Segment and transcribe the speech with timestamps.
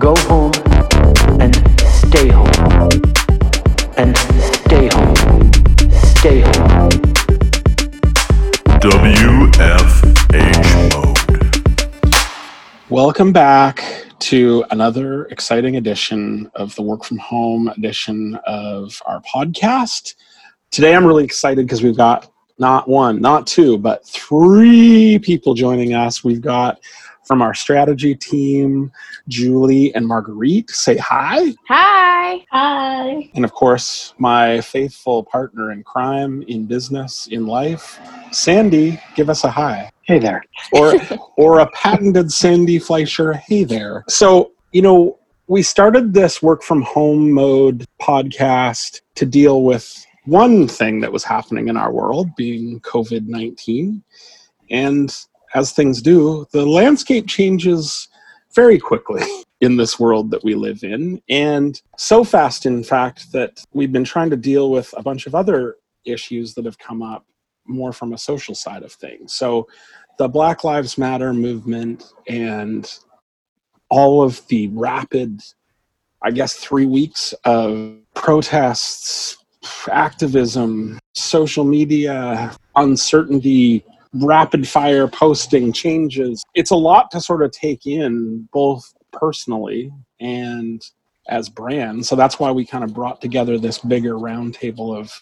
[0.00, 0.50] Go home
[1.40, 2.50] and stay home.
[3.96, 5.52] And stay home.
[5.92, 6.90] Stay home.
[8.82, 9.84] WFH
[10.92, 11.16] mode.
[12.90, 20.16] Welcome back to another exciting edition of the work from home edition of our podcast.
[20.72, 25.94] Today I'm really excited because we've got not one, not two, but three people joining
[25.94, 26.24] us.
[26.24, 26.80] We've got
[27.24, 28.92] from our strategy team,
[29.28, 30.70] Julie and Marguerite.
[30.70, 31.54] Say hi.
[31.68, 32.44] Hi.
[32.50, 33.30] Hi.
[33.34, 37.98] And of course, my faithful partner in crime, in business, in life,
[38.30, 39.00] Sandy.
[39.16, 39.90] Give us a hi.
[40.02, 40.44] Hey there.
[40.72, 40.94] Or,
[41.36, 43.34] or a patented Sandy Fleischer.
[43.34, 44.04] Hey there.
[44.08, 50.66] So, you know, we started this work from home mode podcast to deal with one
[50.66, 54.02] thing that was happening in our world, being COVID 19.
[54.70, 55.14] And
[55.54, 58.08] as things do, the landscape changes
[58.54, 59.22] very quickly
[59.60, 61.20] in this world that we live in.
[61.28, 65.34] And so fast, in fact, that we've been trying to deal with a bunch of
[65.34, 67.24] other issues that have come up
[67.66, 69.32] more from a social side of things.
[69.32, 69.66] So
[70.18, 72.92] the Black Lives Matter movement and
[73.88, 75.40] all of the rapid,
[76.22, 79.38] I guess, three weeks of protests,
[79.90, 86.44] activism, social media, uncertainty, rapid fire posting changes.
[86.54, 90.82] It's a lot to sort of take in, both personally and
[91.28, 92.08] as brands.
[92.08, 95.12] So that's why we kind of brought together this bigger roundtable of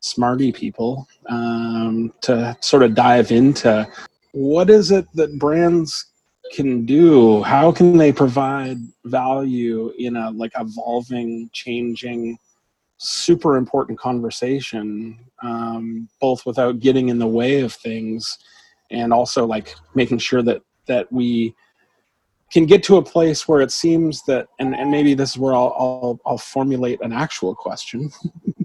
[0.00, 3.88] smarty people um, to sort of dive into
[4.32, 6.06] what is it that brands
[6.52, 12.36] can do how can they provide value in a like evolving changing
[13.02, 18.38] super important conversation um, both without getting in the way of things
[18.92, 21.52] and also like making sure that that we
[22.52, 25.52] can get to a place where it seems that and, and maybe this is where
[25.52, 28.08] I'll, I'll, I'll formulate an actual question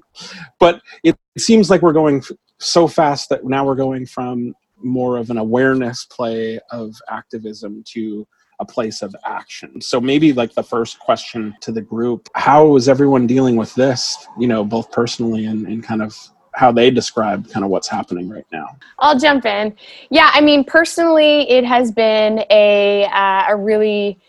[0.59, 2.21] but it, it seems like we're going
[2.59, 4.53] so fast that now we're going from
[4.83, 8.27] more of an awareness play of activism to
[8.59, 9.79] a place of action.
[9.81, 14.27] So maybe like the first question to the group, how is everyone dealing with this,
[14.37, 16.15] you know, both personally and, and kind of
[16.57, 18.75] how they describe kind of what's happening right now.
[18.97, 19.75] I'll jump in.
[20.09, 24.19] Yeah, I mean, personally, it has been a uh, a really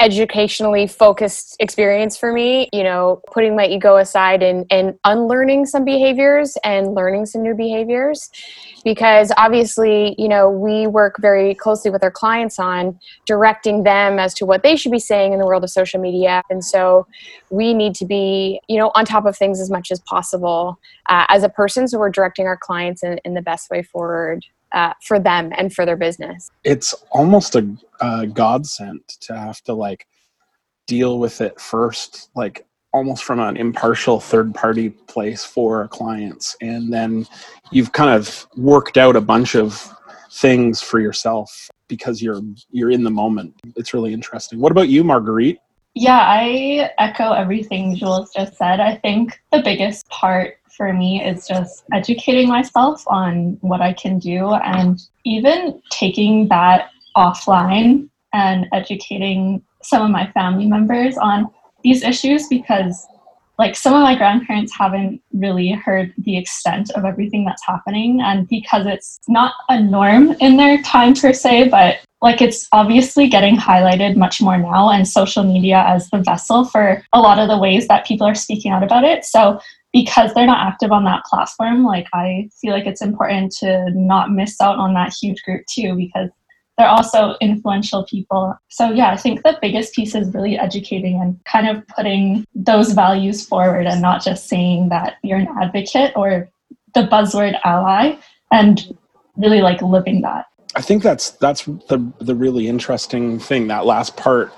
[0.00, 5.84] educationally focused experience for me you know putting my ego aside and and unlearning some
[5.84, 8.30] behaviors and learning some new behaviors.
[8.84, 14.34] Because obviously you know we work very closely with our clients on directing them as
[14.34, 16.42] to what they should be saying in the world of social media.
[16.50, 17.06] And so
[17.50, 20.78] we need to be you know on top of things as much as possible
[21.08, 21.88] uh, as a person.
[21.88, 25.72] So we're directing our clients in, in the best way forward uh, for them and
[25.72, 26.50] for their business.
[26.64, 27.68] It's almost a,
[28.00, 30.06] a godsend to have to like
[30.86, 36.56] deal with it first, like almost from an impartial third party place for clients.
[36.60, 37.26] And then
[37.70, 39.94] you've kind of worked out a bunch of
[40.32, 42.40] things for yourself because you're
[42.70, 43.54] you're in the moment.
[43.76, 44.60] It's really interesting.
[44.60, 45.58] What about you, Marguerite?
[45.94, 48.78] Yeah, I echo everything Jules just said.
[48.78, 54.18] I think the biggest part for me is just educating myself on what I can
[54.18, 61.50] do and even taking that offline and educating some of my family members on
[61.82, 63.06] these issues because
[63.58, 68.20] like some of my grandparents haven't really heard the extent of everything that's happening.
[68.20, 73.28] And because it's not a norm in their time per se but like it's obviously
[73.28, 77.48] getting highlighted much more now and social media as the vessel for a lot of
[77.48, 79.24] the ways that people are speaking out about it.
[79.24, 79.60] So
[80.04, 84.30] because they're not active on that platform, like I feel like it's important to not
[84.30, 86.30] miss out on that huge group too, because
[86.76, 88.56] they're also influential people.
[88.68, 92.92] So, yeah, I think the biggest piece is really educating and kind of putting those
[92.92, 96.48] values forward and not just saying that you're an advocate or
[96.94, 98.16] the buzzword ally
[98.52, 98.96] and
[99.36, 100.46] really like living that.
[100.76, 103.66] I think that's that's the the really interesting thing.
[103.66, 104.52] That last part,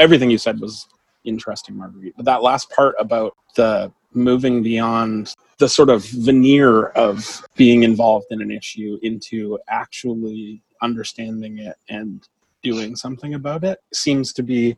[0.00, 0.88] everything you said was
[1.24, 2.14] interesting, Marguerite.
[2.16, 8.26] But that last part about the moving beyond the sort of veneer of being involved
[8.30, 12.26] in an issue into actually understanding it and
[12.62, 14.76] doing something about it seems to be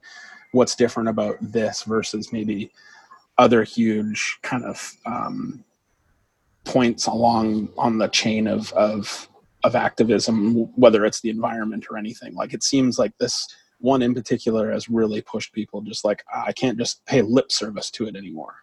[0.53, 2.71] what's different about this versus maybe
[3.39, 5.65] other huge kind of um,
[6.65, 9.29] points along on the chain of, of
[9.65, 13.47] of activism whether it's the environment or anything like it seems like this
[13.83, 17.53] one in particular has really pushed people just like ah, i can't just pay lip
[17.53, 18.55] service to it anymore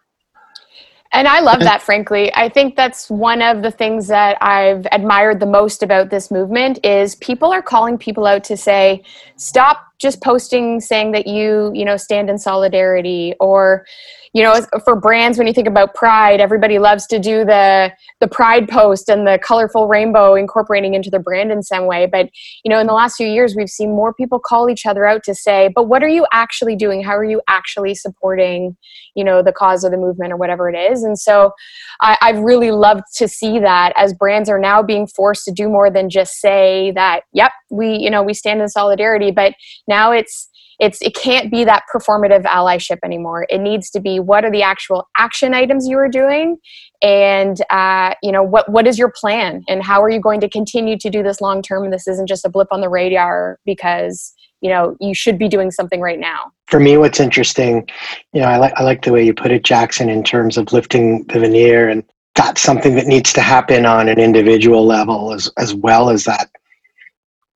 [1.12, 2.32] and I love that, frankly.
[2.34, 6.78] I think that's one of the things that I've admired the most about this movement
[6.84, 9.02] is people are calling people out to say,
[9.34, 13.84] stop just posting saying that you you know stand in solidarity or
[14.32, 18.28] you know for brands when you think about pride everybody loves to do the the
[18.28, 22.06] pride post and the colorful rainbow incorporating into their brand in some way.
[22.06, 22.30] But
[22.64, 25.22] you know in the last few years we've seen more people call each other out
[25.24, 27.02] to say but what are you actually doing?
[27.04, 28.76] How are you actually supporting
[29.14, 31.02] you know the cause of the movement or whatever it is.
[31.02, 31.52] And so
[32.00, 35.68] I, i've really loved to see that as brands are now being forced to do
[35.68, 39.30] more than just say that yep we you know we stand in solidarity.
[39.30, 39.54] But
[39.90, 40.48] now it's
[40.78, 43.46] it's it can't be that performative allyship anymore.
[43.50, 46.56] It needs to be what are the actual action items you are doing?
[47.02, 49.62] And uh, you know what what is your plan?
[49.68, 51.84] And how are you going to continue to do this long term?
[51.84, 54.32] And this isn't just a blip on the radar because
[54.62, 56.52] you know you should be doing something right now.
[56.68, 57.88] For me what's interesting
[58.32, 60.72] you know i like i like the way you put it jackson in terms of
[60.72, 62.04] lifting the veneer and
[62.36, 66.48] that's something that needs to happen on an individual level as as well as that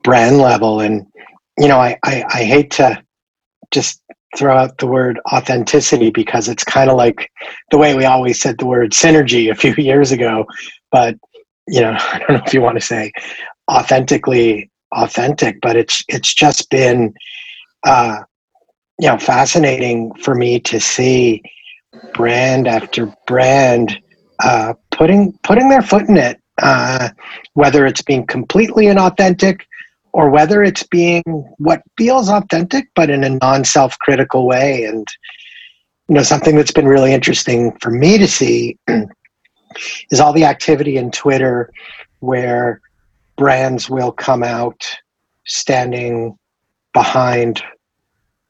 [0.05, 0.81] brand level.
[0.81, 1.05] And
[1.59, 3.03] you know i i, I hate to
[3.71, 4.01] just
[4.37, 7.31] throw out the word authenticity because it's kind of like
[7.71, 10.47] the way we always said the word synergy a few years ago
[10.91, 11.17] but
[11.69, 13.13] you know i don't know if you want to say
[13.71, 17.13] authentically authentic but it's it's just been
[17.85, 18.19] uh
[19.01, 21.43] you know fascinating for me to see
[22.13, 23.99] brand after brand
[24.43, 27.09] uh putting putting their foot in it uh
[27.55, 29.63] whether it's being completely inauthentic
[30.15, 31.25] or whether it's being
[31.59, 34.85] what feels authentic but in a non-self-critical way.
[34.85, 35.07] And
[36.09, 38.79] you know something that's been really interesting for me to see
[40.11, 41.73] is all the activity in twitter
[42.21, 42.81] where
[43.37, 44.85] brands will come out
[45.47, 46.39] standing
[46.93, 47.63] behind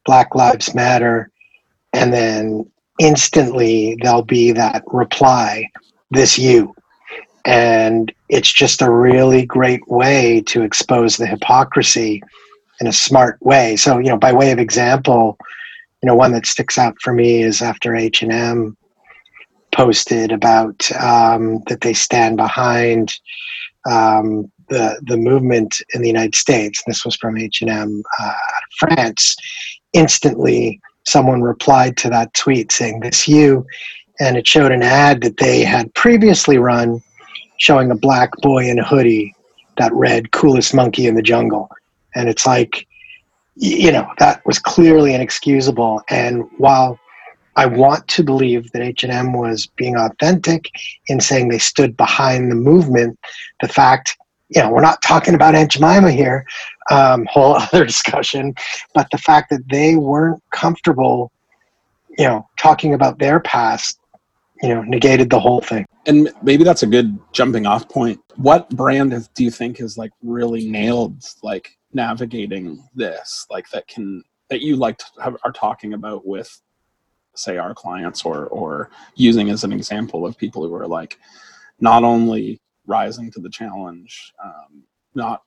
[0.05, 1.31] black lives matter
[1.93, 2.69] and then
[2.99, 5.64] instantly there'll be that reply
[6.11, 6.75] this you
[7.44, 12.23] and it's just a really great way to expose the hypocrisy
[12.81, 13.76] in a smart way.
[13.76, 15.38] So you know by way of example
[16.02, 18.76] you know one that sticks out for me is after h&m
[19.73, 23.14] posted about um, that they stand behind
[23.90, 26.82] um, the the movement in the united states.
[26.87, 28.35] This was from h&m uh,
[28.79, 29.37] france.
[29.93, 33.67] Instantly someone replied to that tweet saying this you.
[34.20, 37.02] And it showed an ad that they had previously run
[37.58, 39.34] showing a black boy in a hoodie
[39.78, 41.68] that read coolest monkey in the jungle.
[42.14, 42.86] And it's like
[43.56, 46.02] you know that was clearly inexcusable.
[46.08, 46.98] And while
[47.56, 50.70] i want to believe that h&m was being authentic
[51.06, 53.18] in saying they stood behind the movement
[53.60, 54.16] the fact
[54.48, 56.44] you know we're not talking about aunt jemima here
[56.90, 58.54] um, whole other discussion
[58.94, 61.30] but the fact that they weren't comfortable
[62.18, 63.98] you know talking about their past
[64.64, 65.84] you know negated the whole thing.
[66.06, 68.20] And maybe that's a good jumping off point.
[68.37, 74.22] What brand do you think has like really nailed like navigating this like that can
[74.50, 76.61] that you like have, are talking about with
[77.37, 81.19] say our clients or or using as an example of people who are like
[81.81, 84.84] not only rising to the challenge um,
[85.14, 85.43] not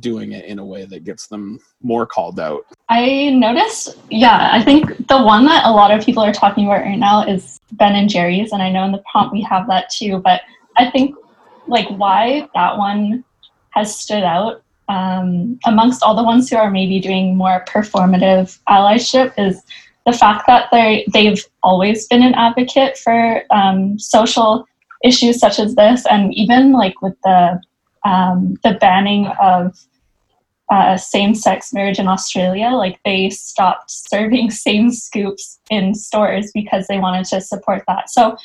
[0.00, 4.62] doing it in a way that gets them more called out I noticed, yeah, I
[4.62, 7.94] think the one that a lot of people are talking about right now is Ben
[7.94, 10.18] and Jerry's, and I know in the prompt we have that too.
[10.18, 10.42] But
[10.76, 11.16] I think
[11.66, 13.24] like why that one
[13.70, 19.32] has stood out um, amongst all the ones who are maybe doing more performative allyship
[19.38, 19.62] is
[20.04, 24.66] the fact that they they've always been an advocate for um, social
[25.02, 27.58] issues such as this, and even like with the
[28.04, 29.78] um, the banning of
[30.70, 36.98] uh, same-sex marriage in Australia, like they stopped serving same scoops in stores because they
[36.98, 38.08] wanted to support that.
[38.08, 38.36] So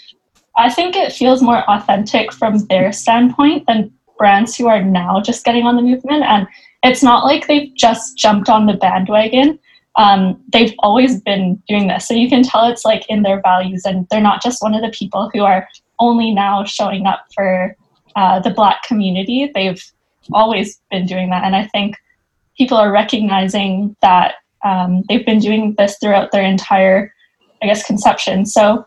[0.58, 5.46] I think it feels more authentic from their standpoint than brands who are now just
[5.46, 6.24] getting on the movement.
[6.24, 6.48] And
[6.84, 9.60] it's not like they've just jumped on the bandwagon.
[9.96, 12.08] Um, they've always been doing this.
[12.08, 14.82] So you can tell it's like in their values, and they're not just one of
[14.82, 15.68] the people who are
[16.00, 17.76] only now showing up for
[18.18, 19.52] uh, the Black community.
[19.54, 19.82] They've
[20.34, 21.44] always been doing that.
[21.44, 21.96] And I think
[22.58, 27.14] people are recognizing that um, they've been doing this throughout their entire,
[27.62, 28.46] I guess, conception.
[28.46, 28.86] So,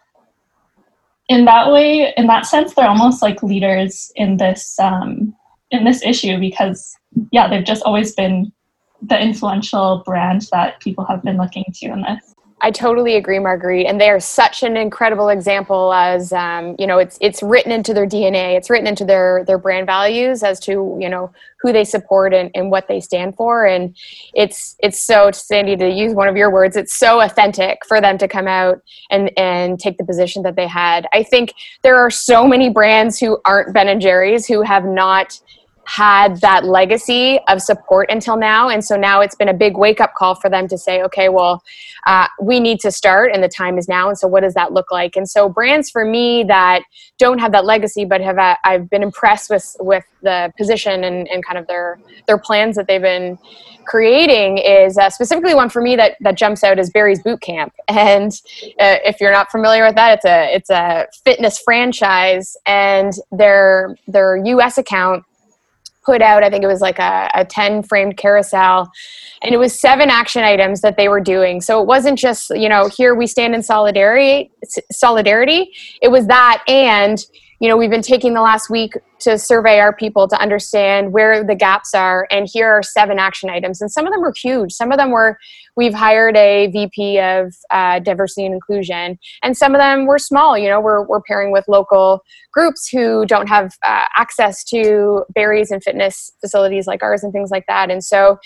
[1.28, 5.34] in that way, in that sense, they're almost like leaders in this um,
[5.70, 6.92] in this issue because,
[7.30, 8.52] yeah, they've just always been
[9.00, 12.34] the influential brand that people have been looking to in this.
[12.62, 13.86] I totally agree, Marguerite.
[13.86, 17.94] And they are such an incredible example as um, you know, it's it's written into
[17.94, 21.84] their DNA, it's written into their their brand values as to you know who they
[21.84, 23.64] support and, and what they stand for.
[23.66, 23.96] And
[24.34, 28.18] it's it's so Sandy to use one of your words, it's so authentic for them
[28.18, 31.06] to come out and and take the position that they had.
[31.14, 35.40] I think there are so many brands who aren't Ben and Jerry's who have not
[35.90, 38.68] had that legacy of support until now.
[38.68, 41.28] And so now it's been a big wake up call for them to say, okay,
[41.28, 41.64] well,
[42.06, 44.08] uh, we need to start and the time is now.
[44.08, 45.16] And so what does that look like?
[45.16, 46.82] And so brands for me that
[47.18, 51.26] don't have that legacy, but have, uh, I've been impressed with, with the position and,
[51.26, 53.36] and kind of their, their plans that they've been
[53.84, 57.72] creating is uh, specifically one for me that, that jumps out is Barry's Boot Camp.
[57.88, 58.32] And
[58.78, 63.96] uh, if you're not familiar with that, it's a, it's a fitness franchise and their,
[64.06, 65.24] their US account
[66.04, 68.90] put out, I think it was like a, a 10 framed carousel,
[69.42, 71.60] and it was seven action items that they were doing.
[71.60, 74.50] So it wasn't just, you know, here we stand in solidarity,
[74.90, 75.72] solidarity.
[76.02, 77.24] It was that and
[77.60, 81.44] you know we've been taking the last week to survey our people to understand where
[81.44, 83.80] the gaps are and here are seven action items.
[83.82, 84.72] And some of them were huge.
[84.72, 85.38] Some of them were
[85.76, 90.56] we've hired a vp of uh, diversity and inclusion and some of them were small.
[90.56, 95.70] You know we're, we're pairing with local groups who don't have uh, access to Barry's
[95.70, 97.90] and fitness facilities like ours and things like that.
[97.90, 98.38] And so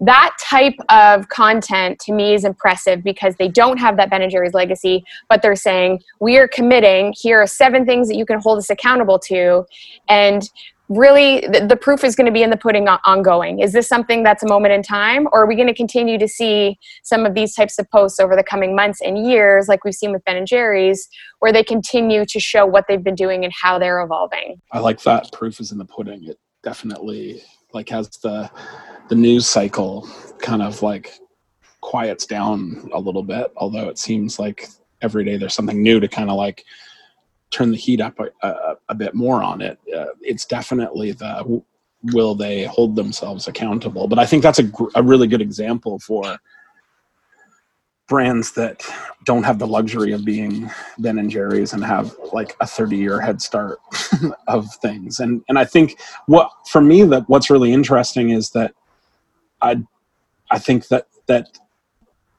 [0.00, 4.30] that type of content to me is impressive because they don't have that Ben and
[4.30, 7.14] Jerry's legacy, but they're saying we are committing.
[7.16, 9.64] Here are seven things that you can hold us accountable to,
[10.08, 10.48] and
[10.88, 13.60] really the, the proof is going to be in the pudding ongoing.
[13.60, 16.26] Is this something that's a moment in time, or are we going to continue to
[16.26, 19.94] see some of these types of posts over the coming months and years, like we've
[19.94, 23.52] seen with Ben and Jerry's, where they continue to show what they've been doing and
[23.52, 24.60] how they're evolving?
[24.72, 25.30] I like that.
[25.32, 26.24] Proof is in the pudding.
[26.24, 27.42] It definitely
[27.72, 28.50] like has the
[29.10, 31.18] the news cycle kind of like
[31.82, 34.68] quiets down a little bit although it seems like
[35.02, 36.64] every day there's something new to kind of like
[37.50, 41.62] turn the heat up a, a, a bit more on it uh, it's definitely the
[42.12, 45.98] will they hold themselves accountable but i think that's a, gr- a really good example
[45.98, 46.38] for
[48.10, 48.84] brands that
[49.24, 53.20] don't have the luxury of being Ben and Jerry's and have like a 30 year
[53.20, 53.78] head start
[54.48, 55.20] of things.
[55.20, 58.74] And and I think what for me that what's really interesting is that
[59.62, 59.82] I
[60.50, 61.58] I think that that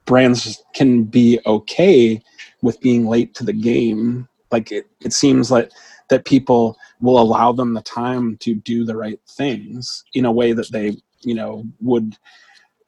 [0.05, 2.21] brands can be okay
[2.61, 4.27] with being late to the game.
[4.51, 5.71] Like it, it seems like
[6.09, 10.51] that people will allow them the time to do the right things in a way
[10.51, 12.17] that they, you know, would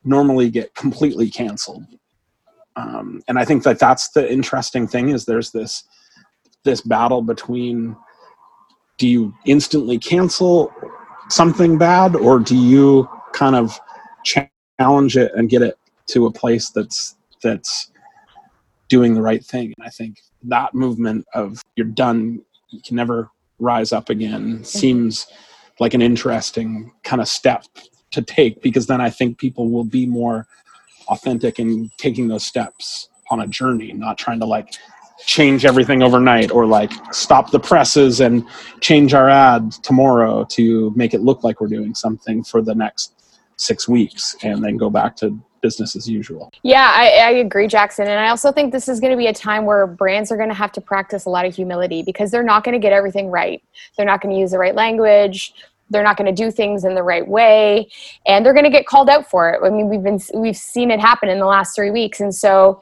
[0.03, 1.85] normally get completely canceled
[2.75, 5.83] um, and I think that that's the interesting thing is there's this
[6.63, 7.95] this battle between
[8.97, 10.73] do you instantly cancel
[11.29, 13.77] something bad or do you kind of
[14.23, 15.77] challenge it and get it
[16.07, 17.91] to a place that's that's
[18.87, 23.29] doing the right thing and i think that movement of you're done you can never
[23.59, 24.63] rise up again mm-hmm.
[24.63, 25.27] seems
[25.79, 27.65] like an interesting kind of step
[28.11, 30.47] to take because then i think people will be more
[31.07, 34.73] authentic in taking those steps on a journey, not trying to like
[35.25, 38.45] change everything overnight or like stop the presses and
[38.81, 43.13] change our ad tomorrow to make it look like we're doing something for the next
[43.57, 46.51] six weeks and then go back to business as usual.
[46.61, 48.05] Yeah, I, I, agree, Jackson.
[48.05, 50.49] And I also think this is going to be a time where brands are going
[50.49, 53.31] to have to practice a lot of humility because they're not going to get everything
[53.31, 53.63] right.
[53.95, 55.53] They're not going to use the right language.
[55.89, 57.87] They're not going to do things in the right way.
[58.27, 59.61] And they're going to get called out for it.
[59.65, 62.19] I mean we've been we've seen it happen in the last three weeks.
[62.19, 62.81] And so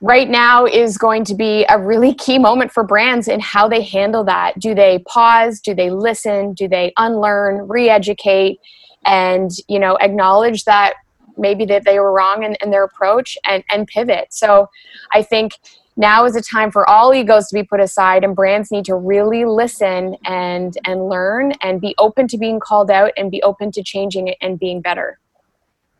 [0.00, 3.82] right now is going to be a really key moment for brands in how they
[3.82, 4.58] handle that.
[4.58, 5.60] Do they pause?
[5.60, 6.52] Do they listen?
[6.52, 7.66] Do they unlearn?
[7.66, 8.60] Re-educate
[9.04, 10.94] and you know acknowledge that
[11.36, 14.32] maybe that they were wrong in, in their approach and, and pivot.
[14.32, 14.68] So
[15.12, 15.54] i think
[15.96, 18.96] now is a time for all egos to be put aside and brands need to
[18.96, 23.70] really listen and and learn and be open to being called out and be open
[23.72, 25.18] to changing it and being better.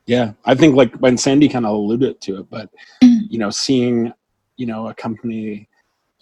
[0.07, 0.33] Yeah.
[0.45, 2.71] I think like when sandy kind of alluded to it but
[3.03, 3.27] mm-hmm.
[3.29, 4.13] you know seeing
[4.57, 5.69] you know a company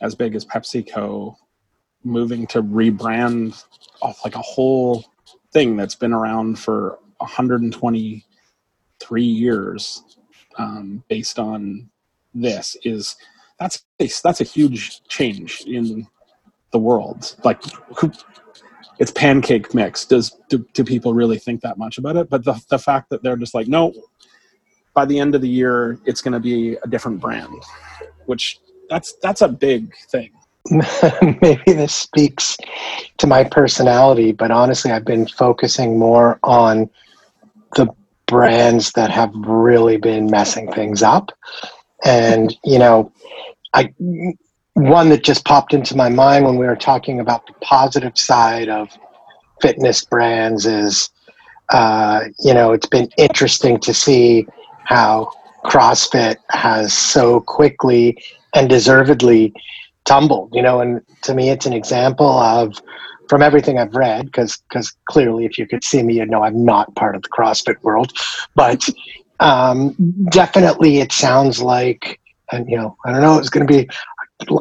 [0.01, 1.37] as big as pepsico
[2.05, 3.65] moving to rebrand
[4.03, 5.05] off like a whole
[5.52, 10.02] thing that's been around for 123 years
[10.59, 11.88] um, based on
[12.35, 13.16] this is
[13.59, 16.06] that's a, that's a huge change in
[16.73, 17.37] the world.
[17.44, 17.62] Like,
[18.99, 20.04] it's pancake mix.
[20.04, 22.28] Does do, do people really think that much about it?
[22.28, 23.92] But the the fact that they're just like, no,
[24.94, 27.62] by the end of the year, it's going to be a different brand,
[28.26, 28.59] which
[28.90, 30.30] that's that's a big thing.
[30.71, 32.57] Maybe this speaks
[33.19, 36.88] to my personality, but honestly, I've been focusing more on
[37.76, 37.88] the
[38.26, 41.33] brands that have really been messing things up.
[42.04, 43.12] And, you know,
[43.75, 43.92] I
[44.75, 48.69] one that just popped into my mind when we were talking about the positive side
[48.69, 48.88] of
[49.61, 51.11] fitness brands is
[51.71, 54.47] uh, you know it's been interesting to see
[54.85, 55.31] how
[55.64, 58.16] CrossFit has so quickly
[58.54, 59.52] and deservedly
[60.04, 60.50] tumbled.
[60.52, 62.75] You know, and to me, it's an example of
[63.28, 66.64] from everything I've read, because because clearly, if you could see me, you'd know I'm
[66.64, 68.12] not part of the CrossFit world.
[68.54, 68.88] But
[69.40, 69.94] um,
[70.30, 72.21] definitely, it sounds like,
[72.52, 73.88] and you know, I don't know, it's going to be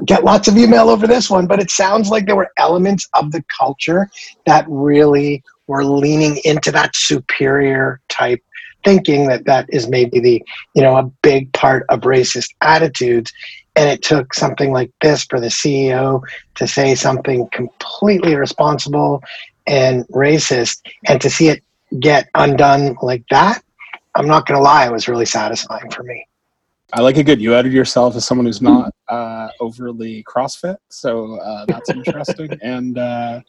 [0.05, 3.31] get lots of email over this one, but it sounds like there were elements of
[3.31, 4.09] the culture
[4.45, 8.39] that really were leaning into that superior type
[8.83, 10.43] thinking that that is maybe the
[10.73, 13.31] you know a big part of racist attitudes
[13.75, 16.21] and it took something like this for the ceo
[16.55, 19.21] to say something completely irresponsible
[19.67, 21.63] and racist and to see it
[21.99, 23.63] get undone like that
[24.15, 26.25] i'm not going to lie it was really satisfying for me
[26.93, 27.41] I like it good.
[27.41, 32.49] You outed yourself as someone who's not uh, overly CrossFit, so uh, that's interesting.
[32.61, 33.39] and uh,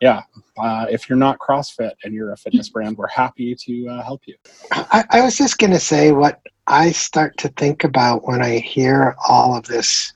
[0.00, 0.22] yeah,
[0.58, 4.22] uh, if you're not CrossFit and you're a fitness brand, we're happy to uh, help
[4.26, 4.34] you.
[4.72, 8.58] I, I was just going to say what I start to think about when I
[8.58, 10.12] hear all of this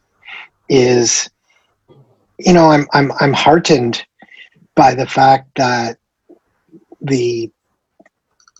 [0.69, 1.29] is,
[2.39, 4.05] you know, I'm I'm I'm heartened
[4.75, 5.99] by the fact that
[7.01, 7.51] the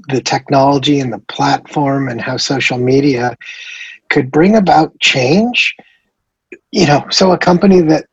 [0.09, 3.37] the technology and the platform and how social media
[4.11, 5.75] could bring about change.
[6.73, 8.07] You know, so a company that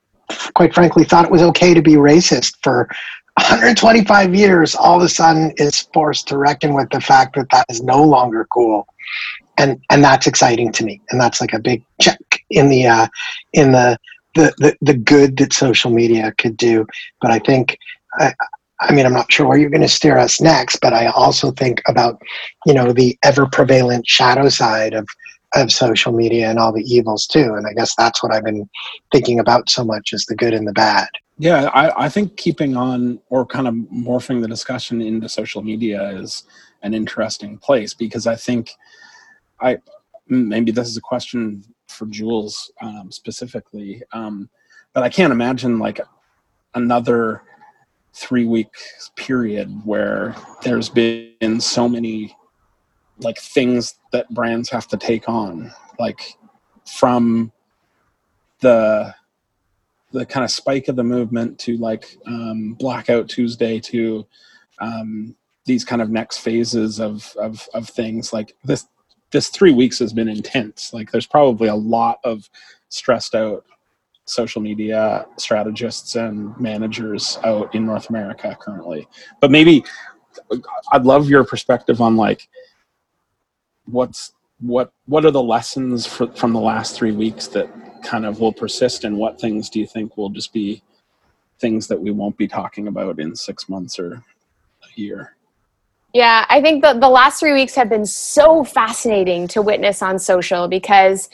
[0.54, 2.88] quite frankly thought it was okay to be racist for
[3.38, 7.66] 125 years all of a sudden is forced to reckon with the fact that that
[7.70, 8.88] is no longer cool
[9.58, 13.08] and and that's exciting to me and that's like a big check in the uh
[13.54, 13.98] in the
[14.36, 16.86] the the, the good that social media could do
[17.22, 17.78] but i think
[18.20, 18.34] I,
[18.80, 21.52] I mean, I'm not sure where you're going to steer us next, but I also
[21.52, 22.22] think about,
[22.66, 25.08] you know, the ever prevalent shadow side of
[25.56, 27.54] of social media and all the evils too.
[27.54, 28.68] And I guess that's what I've been
[29.12, 31.08] thinking about so much is the good and the bad.
[31.40, 36.12] Yeah, I, I think keeping on or kind of morphing the discussion into social media
[36.12, 36.44] is
[36.84, 38.72] an interesting place because I think
[39.60, 39.78] I
[40.28, 44.50] maybe this is a question for Jules um, specifically, um,
[44.94, 46.00] but I can't imagine like
[46.76, 47.42] another
[48.14, 48.70] three week
[49.16, 52.36] period where there's been so many
[53.20, 56.38] like things that brands have to take on like
[56.86, 57.52] from
[58.60, 59.14] the
[60.14, 64.26] the kind of spike of the movement to like um, blackout tuesday to
[64.80, 68.32] um, these kind of next phases of, of of things.
[68.32, 68.88] Like this
[69.32, 70.94] this three weeks has been intense.
[70.94, 72.50] Like there's probably a lot of
[72.90, 73.66] stressed out
[74.26, 79.06] social media strategists and managers out in north america currently.
[79.42, 79.84] But maybe
[80.94, 82.48] i'd love your perspective on like
[83.86, 84.34] what's
[84.66, 87.70] what what are the lessons for, from the last three weeks that
[88.04, 90.82] kind of will persist and what things do you think will just be
[91.60, 94.22] things that we won't be talking about in six months or a
[94.96, 95.36] year?
[96.14, 100.20] Yeah, I think the, the last three weeks have been so fascinating to witness on
[100.20, 101.30] social because,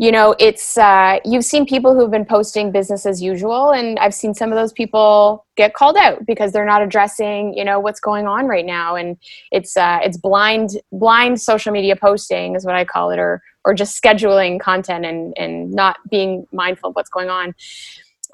[0.00, 4.14] you know, it's, uh, you've seen people who've been posting business as usual, and I've
[4.14, 7.98] seen some of those people get called out because they're not addressing, you know, what's
[7.98, 8.94] going on right now.
[8.94, 9.16] And
[9.50, 13.74] it's, uh, it's blind, blind social media posting is what I call it, or, or
[13.74, 17.54] just scheduling content and, and not being mindful of what's going on.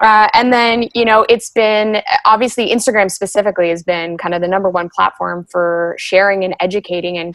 [0.01, 4.47] Uh, and then you know it's been obviously instagram specifically has been kind of the
[4.47, 7.33] number one platform for sharing and educating and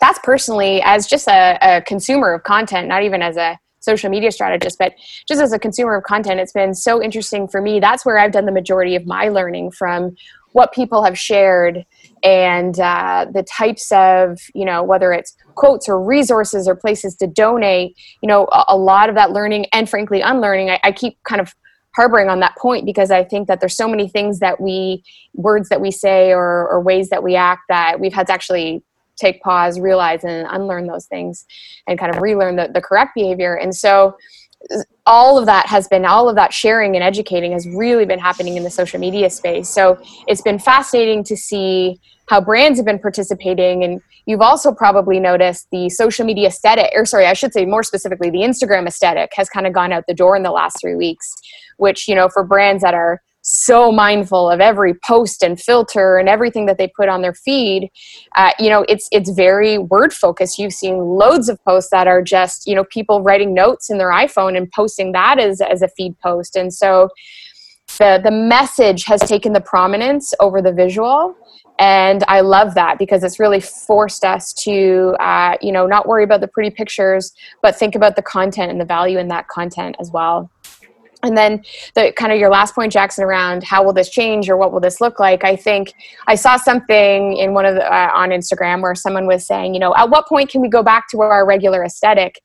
[0.00, 4.30] that's personally as just a, a consumer of content not even as a social media
[4.32, 4.94] strategist but
[5.28, 7.80] just as a consumer of content it's been so interesting for me.
[7.80, 10.16] That's where i've done the majority of my learning from
[10.52, 11.84] what people have shared
[12.22, 17.26] and uh, the types of you know whether it's quotes or resources or places to
[17.26, 21.22] donate you know a, a lot of that learning and frankly unlearning I, I keep
[21.24, 21.54] kind of
[21.94, 25.04] harboring on that point because I think that there's so many things that we,
[25.34, 28.82] words that we say or, or ways that we act that we've had to actually
[29.16, 31.44] take pause, realize, and unlearn those things
[31.86, 33.54] and kind of relearn the, the correct behavior.
[33.54, 34.16] And so
[35.06, 38.56] all of that has been all of that sharing and educating has really been happening
[38.56, 42.98] in the social media space so it's been fascinating to see how brands have been
[42.98, 47.66] participating and you've also probably noticed the social media aesthetic or sorry i should say
[47.66, 50.80] more specifically the instagram aesthetic has kind of gone out the door in the last
[50.80, 51.34] three weeks
[51.76, 56.30] which you know for brands that are so mindful of every post and filter and
[56.30, 57.90] everything that they put on their feed
[58.36, 60.58] uh, you know it's it's very word focused.
[60.58, 64.10] You've seen loads of posts that are just you know people writing notes in their
[64.12, 66.56] iphone and posting that as, as a feed post.
[66.56, 67.10] And so
[67.98, 71.36] the the message has taken the prominence over the visual
[71.78, 76.24] and i love that because it's really forced us to uh, you know not worry
[76.24, 79.94] about the pretty pictures but think about the content and the value in that content
[80.00, 80.50] as well
[81.24, 81.62] and then
[81.94, 84.80] the kind of your last point jackson around how will this change or what will
[84.80, 85.92] this look like i think
[86.26, 89.80] i saw something in one of the uh, on instagram where someone was saying you
[89.80, 92.40] know at what point can we go back to our regular aesthetic?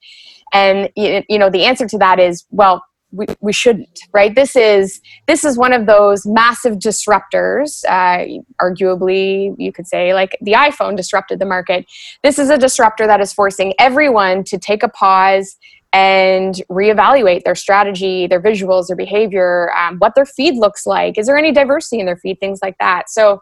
[0.51, 4.33] And you know the answer to that is well we, we shouldn't right?
[4.35, 8.25] This is this is one of those massive disruptors uh,
[8.61, 11.85] arguably you could say like the iphone disrupted the market.
[12.23, 15.57] This is a disruptor that is forcing everyone to take a pause
[15.91, 21.17] and reevaluate their strategy, their visuals, their behavior, um, what their feed looks like.
[21.17, 22.39] Is there any diversity in their feed?
[22.39, 23.09] Things like that.
[23.09, 23.41] So,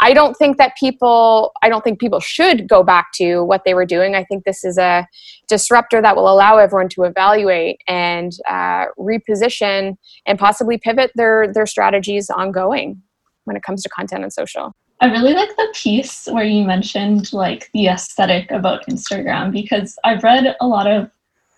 [0.00, 1.52] I don't think that people.
[1.62, 4.14] I don't think people should go back to what they were doing.
[4.14, 5.06] I think this is a
[5.48, 11.66] disruptor that will allow everyone to evaluate and uh, reposition and possibly pivot their their
[11.66, 13.02] strategies ongoing
[13.44, 14.72] when it comes to content and social.
[15.00, 20.24] I really like the piece where you mentioned like the aesthetic about Instagram because I've
[20.24, 21.08] read a lot of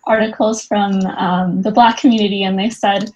[0.06, 3.10] articles from um, the Black community, and they said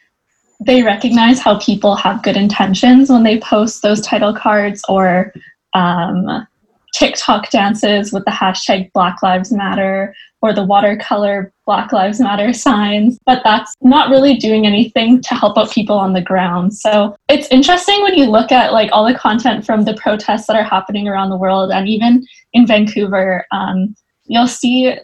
[0.61, 5.33] they recognize how people have good intentions when they post those title cards or
[5.75, 6.47] um,
[6.95, 13.19] TikTok dances with the hashtag Black Lives Matter or the watercolor Black Lives Matter signs,
[13.27, 16.75] but that's not really doing anything to help out people on the ground.
[16.75, 20.57] So it's interesting when you look at like all the content from the protests that
[20.57, 23.45] are happening around the world and even in Vancouver.
[23.51, 24.95] Um, you'll see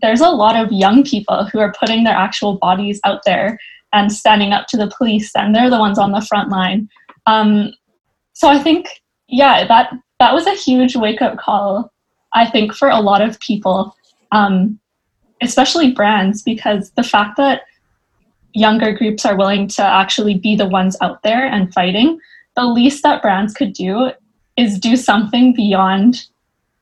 [0.00, 3.58] there's a lot of young people who are putting their actual bodies out there
[3.92, 6.88] and standing up to the police, and they're the ones on the front line.
[7.26, 7.72] Um,
[8.32, 8.88] so I think,
[9.28, 11.92] yeah, that that was a huge wake up call.
[12.34, 13.94] I think for a lot of people,
[14.32, 14.78] um,
[15.42, 17.62] especially brands, because the fact that
[18.52, 22.18] younger groups are willing to actually be the ones out there and fighting,
[22.56, 24.10] the least that brands could do
[24.56, 26.26] is do something beyond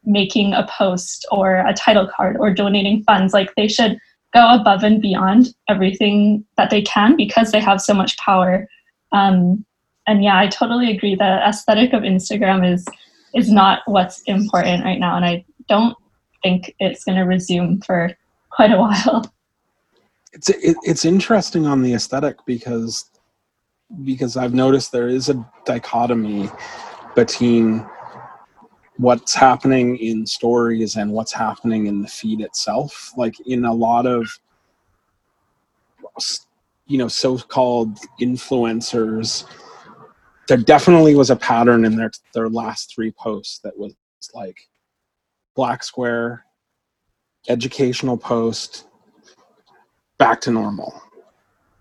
[0.04, 3.32] making a post or a title card or donating funds.
[3.32, 3.98] Like they should
[4.32, 8.66] go above and beyond everything that they can because they have so much power.
[9.12, 9.64] Um,
[10.06, 11.14] and yeah, I totally agree.
[11.14, 12.86] The aesthetic of Instagram is
[13.34, 15.96] is not what's important right now, and I don't
[16.42, 18.10] think it's going to resume for
[18.50, 19.32] quite a while.
[20.32, 23.08] It's it, it's interesting on the aesthetic because
[24.04, 26.50] because I've noticed there is a dichotomy
[27.14, 27.86] between
[28.96, 33.12] what's happening in stories and what's happening in the feed itself.
[33.16, 34.28] Like in a lot of
[36.86, 39.46] you know so-called influencers
[40.46, 43.94] there definitely was a pattern in their their last three posts that was
[44.34, 44.68] like
[45.54, 46.44] black square
[47.48, 48.86] educational post
[50.18, 51.00] back to normal.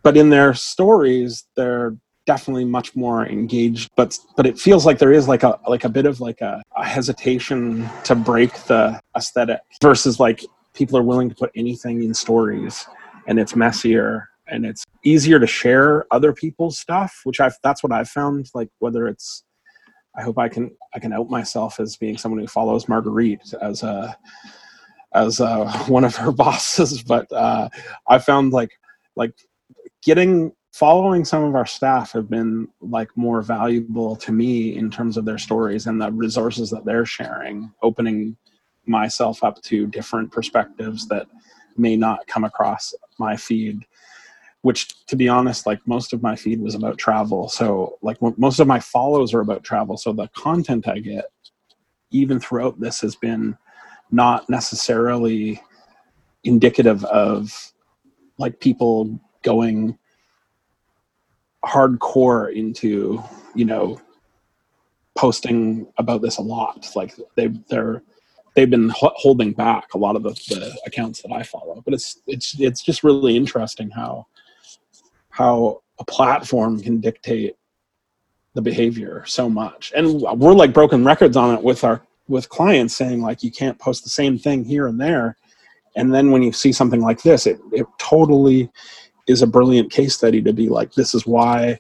[0.04, 1.96] But in their stories they're
[2.32, 5.90] definitely much more engaged but but it feels like there is like a like a
[5.90, 7.62] bit of like a, a hesitation
[8.06, 10.40] to break the aesthetic versus like
[10.74, 12.88] people are willing to put anything in stories
[13.28, 17.92] and it's messier and it's easier to share other people's stuff which i've that's what
[17.92, 19.44] i've found like whether it's
[20.16, 23.84] i hope i can i can out myself as being someone who follows marguerite as
[23.84, 24.16] a
[25.14, 27.68] as a, one of her bosses but uh
[28.08, 28.72] i found like
[29.18, 29.34] like
[30.02, 35.18] getting following some of our staff have been like more valuable to me in terms
[35.18, 38.36] of their stories and the resources that they're sharing opening
[38.86, 41.28] myself up to different perspectives that
[41.78, 43.86] may not come across my feed
[44.62, 47.50] which to be honest like most of my feed was about travel.
[47.50, 49.98] So like most of my follows are about travel.
[49.98, 51.26] So the content i get
[52.12, 53.58] even throughout this has been
[54.12, 55.62] not necessarily
[56.44, 57.74] indicative of
[58.38, 59.98] like people going
[61.66, 63.22] hardcore into
[63.56, 64.00] you know
[65.16, 66.90] posting about this a lot.
[66.96, 68.02] Like they they're
[68.56, 71.82] they've been holding back a lot of the, the accounts that i follow.
[71.84, 74.28] But it's it's it's just really interesting how
[75.30, 77.56] how a platform can dictate
[78.54, 79.94] the behavior so much.
[79.96, 83.80] And we're like broken records on it with our with clients saying like you can't
[83.80, 85.38] post the same thing here and there.
[85.96, 88.70] And then when you see something like this it, it totally
[89.28, 91.80] is a brilliant case study to be like this is why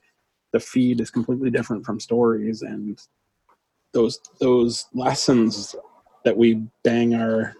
[0.53, 2.61] the feed is completely different from stories.
[2.61, 2.99] And
[3.93, 5.75] those those lessons
[6.23, 7.55] that we bang our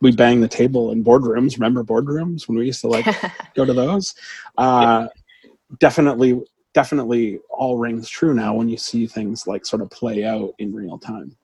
[0.00, 3.06] we bang the table in boardrooms remember boardrooms when we used to like
[3.54, 4.14] go to those?
[4.56, 5.08] Uh,
[5.78, 6.40] definitely
[6.72, 10.72] definitely all rings true now when you see things like sort of play out in
[10.72, 11.36] real time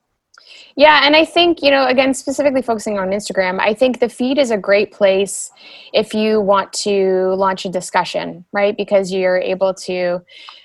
[0.76, 4.36] yeah, and I think, you know, again, specifically focusing on Instagram, I think the feed
[4.36, 5.50] is a great place
[5.94, 8.76] if you want to launch a discussion, right?
[8.76, 10.20] Because you're able to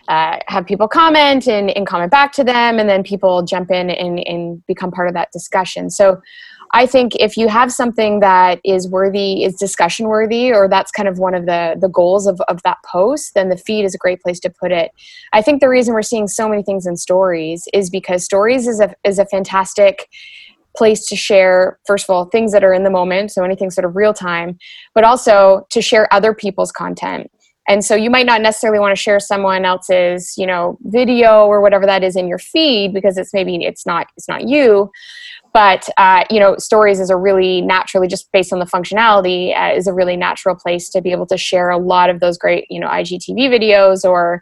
[0.10, 3.90] uh, have people comment and, and comment back to them, and then people jump in
[3.90, 5.90] and, and become part of that discussion.
[5.90, 6.22] So
[6.74, 11.10] I think if you have something that is worthy, is discussion worthy, or that's kind
[11.10, 13.98] of one of the the goals of, of that post, then the feed is a
[13.98, 14.92] great place to put it.
[15.34, 18.80] I think the reason we're seeing so many things in stories is because stories is
[18.80, 20.08] a is a fantastic
[20.76, 23.84] place to share first of all things that are in the moment so anything sort
[23.84, 24.58] of real time
[24.94, 27.30] but also to share other people's content
[27.68, 31.62] and so you might not necessarily want to share someone else's you know video or
[31.62, 34.92] whatever that is in your feed because it's maybe it's not it's not you.
[35.54, 39.76] But uh, you know stories is a really naturally just based on the functionality uh,
[39.76, 42.66] is a really natural place to be able to share a lot of those great
[42.70, 44.42] you know igtv videos or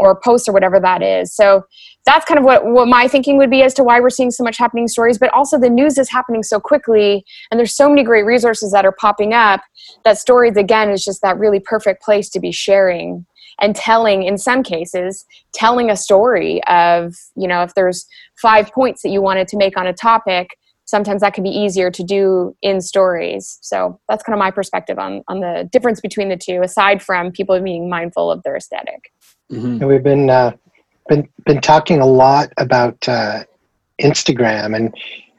[0.00, 1.32] or posts or whatever that is.
[1.32, 1.64] So
[2.06, 4.42] that's kind of what, what my thinking would be as to why we're seeing so
[4.42, 8.02] much happening stories but also the news is happening so quickly and there's so many
[8.02, 9.60] great resources that are popping up
[10.04, 13.24] that stories again is just that really perfect place to be sharing
[13.60, 18.06] and telling in some cases telling a story of you know if there's
[18.40, 20.56] five points that you wanted to make on a topic
[20.90, 23.58] sometimes that can be easier to do in stories.
[23.62, 27.30] So that's kind of my perspective on on the difference between the two aside from
[27.30, 29.12] people being mindful of their aesthetic
[29.50, 29.80] Mhm.
[29.80, 30.52] And we've been uh,
[31.08, 33.44] been been talking a lot about uh,
[34.00, 34.94] Instagram, and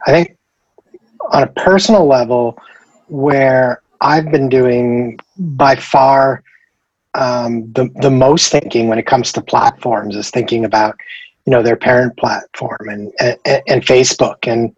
[0.06, 0.38] I think
[1.32, 2.58] on a personal level,
[3.08, 6.44] where I've been doing by far
[7.14, 10.96] um, the the most thinking when it comes to platforms is thinking about
[11.46, 14.76] you know their parent platform and and, and Facebook, and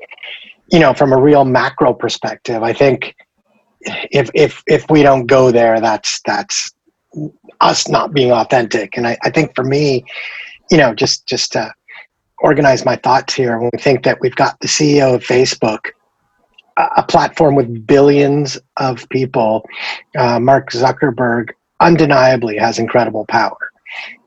[0.72, 3.16] you know from a real macro perspective, I think
[4.12, 6.73] if if if we don't go there, that's that's
[7.62, 8.98] us not being authentic.
[8.98, 10.04] And I, I think for me,
[10.72, 11.74] you know, just just to
[12.40, 15.92] organize my thoughts here, when we think that we've got the CEO of Facebook,
[16.78, 19.66] a, a platform with billions of people,
[20.18, 23.58] uh, Mark Zuckerberg undeniably has incredible power.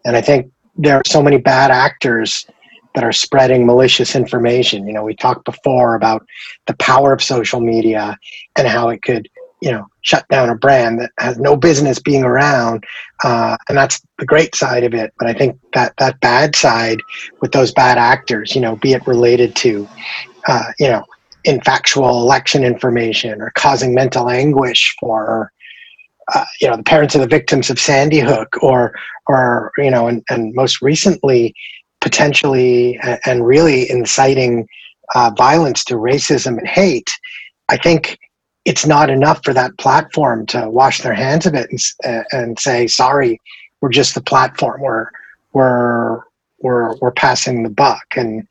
[0.04, 2.46] And I think there are so many bad actors
[2.94, 4.86] that are spreading malicious information.
[4.86, 6.26] You know, we talked before about
[6.66, 8.18] the power of social media
[8.56, 9.28] and how it could
[9.60, 12.84] you know shut down a brand that has no business being around
[13.24, 15.12] uh, and that's the great side of it.
[15.18, 17.00] But i think that that bad side
[17.40, 19.88] with those bad actors you know be it related to
[20.48, 21.04] uh, you know
[21.46, 25.52] infactual election information or causing mental anguish for
[26.34, 28.92] uh, you know the parents of the victims of sandy hook or
[29.28, 31.54] or you know and, and most recently
[32.00, 34.66] potentially and, and really inciting
[35.14, 37.10] uh, violence to racism and hate
[37.68, 38.18] i think
[38.66, 41.96] it's not enough for that platform to wash their hands of it and, s-
[42.32, 43.40] and say sorry
[43.82, 44.82] we're just the platform.
[44.82, 45.08] We're
[45.54, 46.20] we're
[46.60, 48.04] we're we're passing the buck.
[48.16, 48.46] And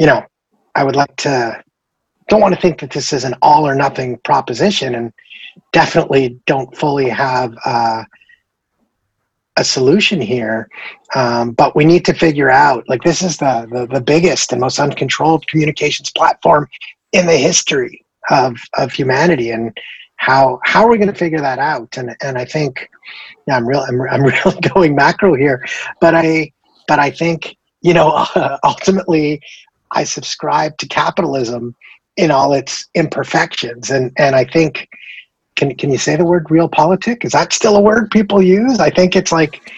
[0.00, 0.24] you know
[0.76, 1.62] i would like to
[2.28, 5.12] don't want to think that this is an all or nothing proposition and
[5.72, 8.04] definitely don't fully have uh,
[9.58, 10.68] a solution here.
[11.14, 14.60] Um, but we need to figure out like this is the, the the biggest and
[14.60, 16.68] most uncontrolled communications platform
[17.12, 19.76] in the history of of humanity and
[20.16, 21.96] how how are we going to figure that out?
[21.96, 22.88] And and i think
[23.46, 25.66] yeah i'm real i'm, I'm really going macro here
[26.00, 26.52] but i
[26.86, 28.26] but i think you know
[28.64, 29.40] ultimately
[29.90, 31.74] i subscribe to capitalism
[32.16, 33.90] in all its imperfections.
[33.90, 34.88] And and i think
[35.56, 38.78] can can you say the word realpolitik is that still a word people use?
[38.78, 39.70] I think it's like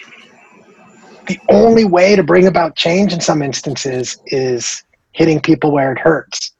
[1.27, 5.99] the only way to bring about change in some instances is hitting people where it
[5.99, 6.54] hurts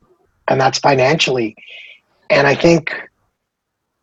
[0.48, 1.56] and that's financially.
[2.30, 2.94] And I think,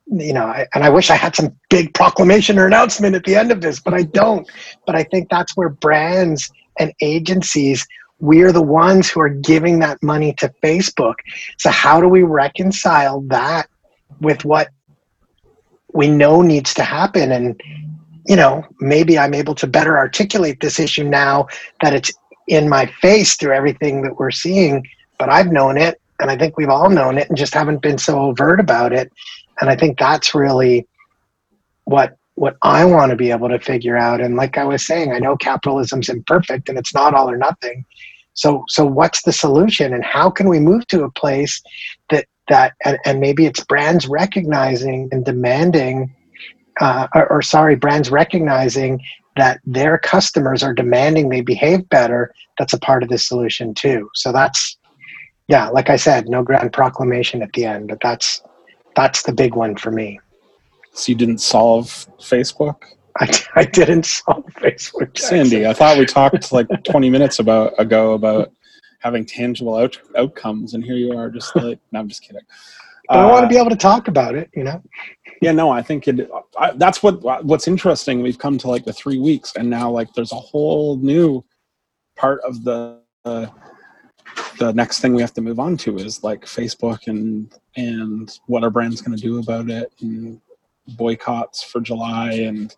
[0.07, 3.37] you know, I, and I wish I had some big proclamation or announcement at the
[3.37, 4.49] end of this, but I don't.
[4.87, 7.87] But I think that's where brands and agencies,
[8.19, 11.15] we're the ones who are giving that money to Facebook.
[11.59, 13.69] So, how do we reconcile that
[14.21, 14.71] with what
[15.93, 17.31] we know needs to happen?
[17.31, 17.61] And,
[18.27, 21.47] you know, maybe I'm able to better articulate this issue now
[21.81, 22.13] that it's
[22.49, 24.85] in my face through everything that we're seeing,
[25.19, 27.99] but I've known it and I think we've all known it and just haven't been
[27.99, 29.13] so overt about it.
[29.61, 30.87] And I think that's really
[31.85, 34.23] what what I want to be able to figure out.
[34.23, 37.85] And like I was saying, I know capitalism's imperfect and it's not all or nothing.
[38.35, 41.61] So so what's the solution and how can we move to a place
[42.11, 46.15] that that and, and maybe it's brands recognizing and demanding
[46.81, 49.01] uh, or, or sorry, brands recognizing
[49.37, 52.33] that their customers are demanding they behave better.
[52.59, 54.09] That's a part of the solution too.
[54.15, 54.77] So that's
[55.49, 58.43] yeah, like I said, no grand proclamation at the end, but that's
[58.97, 60.21] that's the big one for me.
[60.93, 61.87] So you didn't solve
[62.21, 62.77] Facebook,
[63.19, 65.19] I, I didn't solve Facebook.
[65.19, 65.67] Sandy?
[65.67, 68.53] I thought we talked like 20 minutes about ago about
[69.01, 72.43] having tangible out, outcomes, and here you are, just like no, I'm just kidding.
[73.09, 74.81] But I want Uh, to be able to talk about it, you know.
[75.43, 78.93] yeah no i think it I, that's what what's interesting we've come to like the
[78.93, 81.43] three weeks and now like there's a whole new
[82.17, 83.47] part of the uh,
[84.63, 88.63] the next thing we have to move on to is like facebook and and what
[88.63, 90.41] our brand's going to do about it and
[90.97, 92.77] boycotts for july and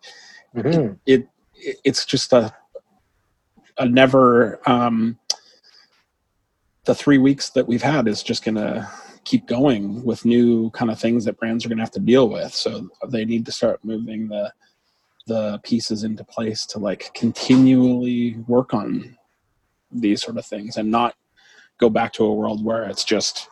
[0.55, 0.97] Mhm.
[1.05, 2.53] it, it it's just a
[3.77, 5.19] a never um
[6.85, 8.87] the three weeks that we've had is just going to
[9.23, 12.29] keep going with new kind of things that brands are going to have to deal
[12.29, 14.51] with so they need to start moving the
[15.27, 19.17] the pieces into place to like continually work on
[19.91, 21.15] these sort of things and not
[21.77, 23.49] go back to a world where it's just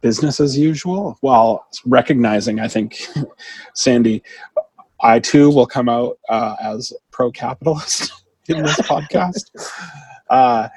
[0.00, 3.06] business as usual while recognizing i think
[3.74, 4.22] sandy
[5.02, 8.12] i too will come out uh, as pro-capitalist
[8.48, 9.50] in this podcast
[10.30, 10.68] uh,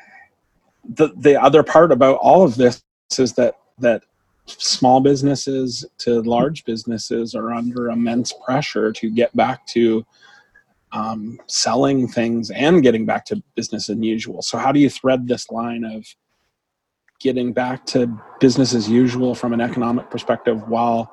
[0.95, 2.83] the the other part about all of this
[3.17, 4.03] is that that
[4.45, 10.05] small businesses to large businesses are under immense pressure to get back to
[10.91, 14.41] um, selling things and getting back to business as usual.
[14.41, 16.05] So, how do you thread this line of
[17.23, 18.07] getting back to
[18.41, 21.11] business as usual from an economic perspective while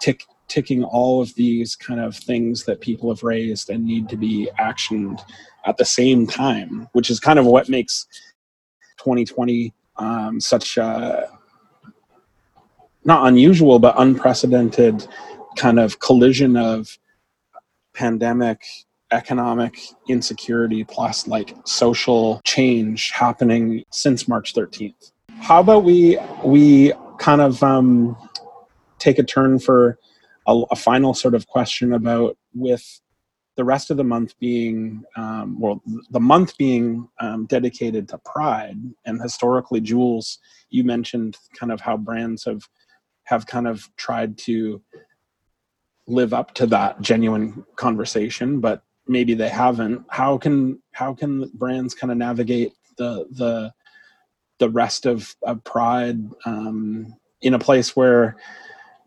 [0.00, 4.16] tick, ticking all of these kind of things that people have raised and need to
[4.16, 5.20] be actioned
[5.64, 8.06] at the same time, which is kind of what makes
[8.98, 11.30] 2020 um, such a
[13.04, 15.06] not unusual but unprecedented
[15.56, 16.98] kind of collision of
[17.94, 18.62] pandemic
[19.10, 27.40] economic insecurity plus like social change happening since march 13th how about we we kind
[27.40, 28.16] of um,
[28.98, 29.98] take a turn for
[30.46, 33.00] a, a final sort of question about with
[33.56, 38.76] the rest of the month being um, well the month being um, dedicated to pride
[39.04, 40.38] and historically jules
[40.70, 42.62] you mentioned kind of how brands have
[43.24, 44.80] have kind of tried to
[46.06, 50.04] live up to that genuine conversation but maybe they haven't.
[50.08, 53.72] How can how can brands kind of navigate the the
[54.58, 58.36] the rest of, of pride um, in a place where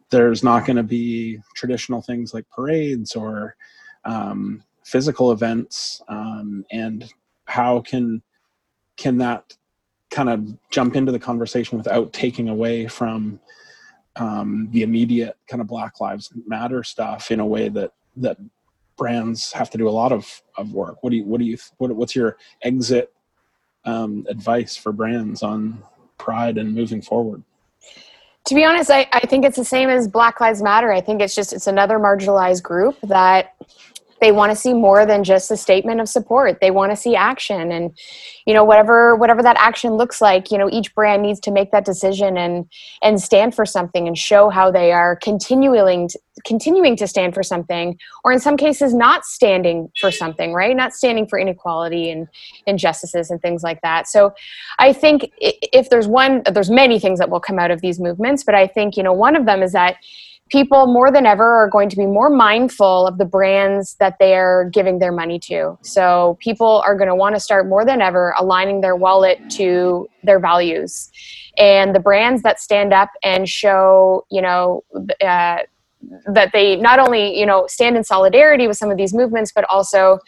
[0.09, 3.55] there's not going to be traditional things like parades or
[4.05, 7.11] um, physical events um, and
[7.45, 8.21] how can
[8.97, 9.55] can that
[10.09, 13.39] kind of jump into the conversation without taking away from
[14.17, 18.37] um, the immediate kind of black lives matter stuff in a way that that
[18.97, 21.01] brands have to do a lot of, of work?
[21.01, 23.13] What do you what do you what, what's your exit
[23.85, 25.81] um, advice for brands on
[26.17, 27.43] pride and moving forward.
[28.45, 30.91] To be honest I, I think it's the same as black lives matter.
[30.91, 33.55] I think it's just it's another marginalized group that
[34.21, 36.61] they want to see more than just a statement of support.
[36.61, 37.97] They want to see action and
[38.45, 41.71] you know whatever whatever that action looks like you know each brand needs to make
[41.71, 42.69] that decision and
[43.01, 47.43] and stand for something and show how they are continuing to, continuing to stand for
[47.43, 50.75] something or in some cases not standing for something right?
[50.75, 52.27] Not standing for inequality and
[52.67, 54.07] injustices and things like that.
[54.07, 54.33] So
[54.77, 58.43] i think if there's one there's many things that will come out of these movements
[58.43, 59.97] but i think you know one of them is that
[60.51, 64.69] people more than ever are going to be more mindful of the brands that they're
[64.73, 65.77] giving their money to.
[65.81, 70.07] So people are going to want to start more than ever aligning their wallet to
[70.23, 71.09] their values.
[71.57, 74.83] And the brands that stand up and show, you know,
[75.21, 75.59] uh,
[76.33, 79.63] that they not only, you know, stand in solidarity with some of these movements, but
[79.69, 80.19] also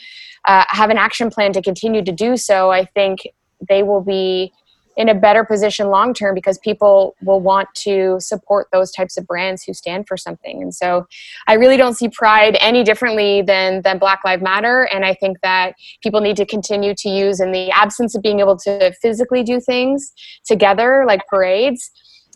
[0.46, 3.28] uh, have an action plan to continue to do so, I think
[3.68, 4.54] they will be
[4.96, 9.26] in a better position long term because people will want to support those types of
[9.28, 10.62] brands who stand for something.
[10.62, 11.08] And so
[11.48, 14.84] i really don't see pride any differently than than black lives matter.
[14.94, 18.40] And i think that people need to continue to use in the absence of being
[18.40, 20.12] able to physically do things
[20.46, 21.92] together like parades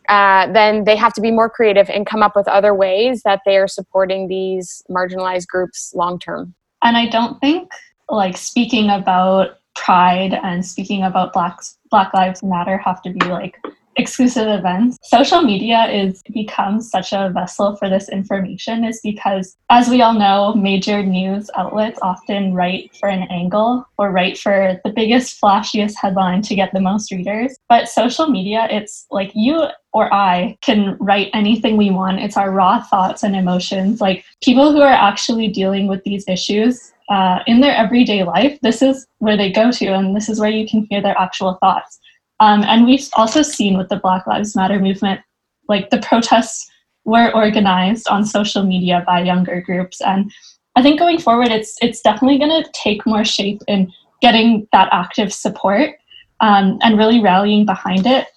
[0.10, 3.42] uh, then they have to be more creative and come up with other ways that
[3.46, 6.54] they are supporting these marginalized groups long term.
[6.84, 7.70] And i don't think
[8.10, 11.60] like speaking about pride and speaking about black
[11.90, 13.58] black lives matter have to be like
[13.98, 14.98] exclusive events.
[15.04, 20.14] Social media is becomes such a vessel for this information is because as we all
[20.14, 25.96] know major news outlets often write for an angle or write for the biggest flashiest
[26.00, 27.58] headline to get the most readers.
[27.68, 29.64] But social media it's like you
[29.94, 32.20] or i can write anything we want.
[32.20, 34.00] It's our raw thoughts and emotions.
[34.00, 38.82] Like people who are actually dealing with these issues uh, in their everyday life, this
[38.82, 42.00] is where they go to, and this is where you can hear their actual thoughts.
[42.40, 45.22] Um, and we've also seen with the Black Lives Matter movement,
[45.68, 46.70] like the protests
[47.06, 50.32] were organized on social media by younger groups, and
[50.78, 53.92] I think going forward, it's it's definitely going to take more shape in
[54.22, 55.96] getting that active support
[56.40, 58.28] um, and really rallying behind it.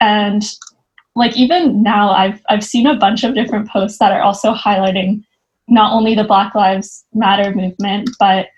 [0.00, 0.44] And
[1.16, 5.24] like even now, I've I've seen a bunch of different posts that are also highlighting
[5.68, 8.48] not only the Black Lives Matter movement, but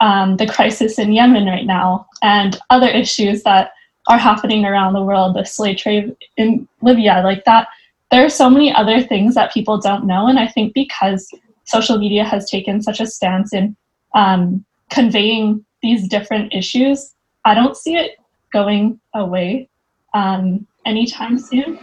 [0.00, 3.70] um, the crisis in Yemen right now and other issues that
[4.08, 7.68] are happening around the world, the slave trade in Libya, like that.
[8.10, 10.28] There are so many other things that people don't know.
[10.28, 11.28] And I think because
[11.64, 13.76] social media has taken such a stance in
[14.14, 17.14] um, conveying these different issues,
[17.44, 18.18] I don't see it
[18.52, 19.68] going away
[20.14, 21.78] um, anytime soon.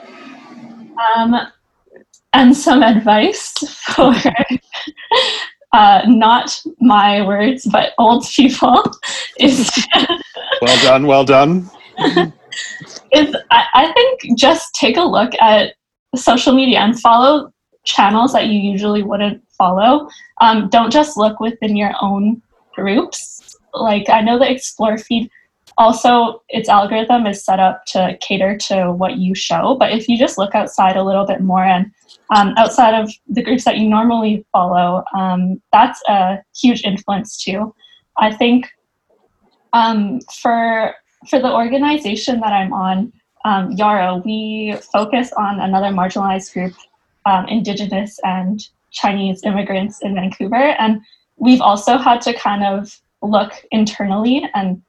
[1.15, 1.35] Um,
[2.33, 3.53] and some advice
[3.95, 4.13] for
[5.73, 8.83] uh, not my words, but old people
[9.39, 9.69] is
[10.61, 11.69] Well done, well done.
[13.11, 15.73] is I, I think just take a look at
[16.15, 17.53] social media and follow
[17.83, 20.07] channels that you usually wouldn't follow.
[20.41, 22.41] Um, don't just look within your own
[22.73, 23.55] groups.
[23.73, 25.29] Like I know the Explore feed
[25.77, 30.17] also its algorithm is set up to cater to what you show, but if you
[30.17, 31.91] just look outside a little bit more and
[32.35, 37.73] um, outside of the groups that you normally follow, um, that's a huge influence too.
[38.17, 38.69] I think
[39.73, 40.93] um, for
[41.29, 43.13] for the organization that I'm on,
[43.45, 46.73] um, Yarrow, we focus on another marginalized group,
[47.25, 48.61] um, Indigenous and
[48.91, 51.01] Chinese immigrants in Vancouver, and
[51.37, 54.81] we've also had to kind of look internally and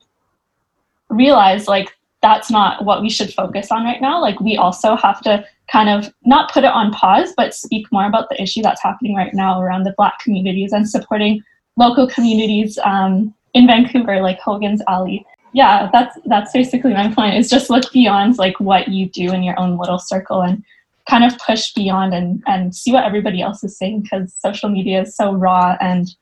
[1.11, 4.21] realize like that's not what we should focus on right now.
[4.21, 8.07] Like we also have to kind of not put it on pause, but speak more
[8.07, 11.43] about the issue that's happening right now around the Black communities and supporting
[11.77, 15.25] local communities um, in Vancouver, like Hogan's Alley.
[15.53, 17.37] Yeah, that's that's basically my point.
[17.37, 20.65] Is just look beyond like what you do in your own little circle and
[21.09, 25.03] kind of push beyond and and see what everybody else is saying because social media
[25.03, 26.17] is so raw and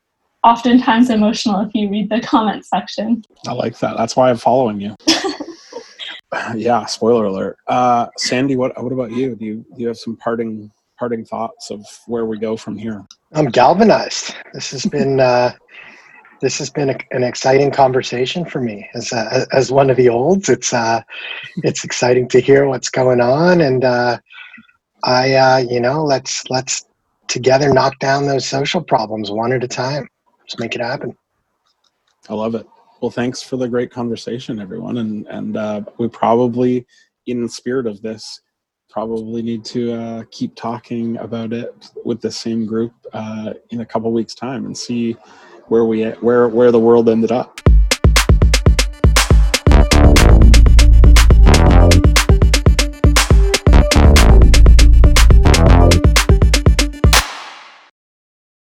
[0.45, 3.25] oftentimes emotional if you read the comment section.
[3.47, 3.97] I like that.
[3.97, 4.97] That's why I'm following you.
[6.57, 7.59] yeah, spoiler alert.
[7.67, 9.35] Uh, Sandy, what what about you?
[9.37, 13.05] Do you do you have some parting parting thoughts of where we go from here?
[13.33, 14.35] I'm galvanized.
[14.55, 15.53] This has been uh,
[16.41, 20.09] this has been a, an exciting conversation for me as uh, as one of the
[20.09, 20.49] olds.
[20.49, 21.03] It's uh,
[21.59, 24.19] it's exciting to hear what's going on, and uh,
[25.05, 26.87] I uh, you know let's let's
[27.29, 30.09] together knock down those social problems one at a time.
[30.53, 31.17] Just make it happen.
[32.29, 32.67] I love it.
[33.01, 36.87] Well, thanks for the great conversation, everyone, and and uh, we probably,
[37.25, 38.43] in the spirit of this,
[38.91, 43.87] probably need to uh, keep talking about it with the same group uh, in a
[43.87, 45.15] couple weeks' time and see
[45.69, 47.59] where we where where the world ended up.